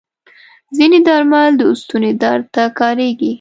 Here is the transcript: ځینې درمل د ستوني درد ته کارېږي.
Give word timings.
ځینې 0.75 0.99
درمل 1.07 1.51
د 1.59 1.61
ستوني 1.81 2.11
درد 2.21 2.45
ته 2.55 2.63
کارېږي. 2.79 3.29